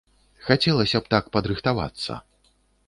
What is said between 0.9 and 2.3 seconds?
б так падрыхтавацца.